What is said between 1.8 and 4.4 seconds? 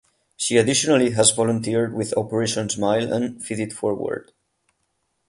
with Operation Smile and Feed it Forward.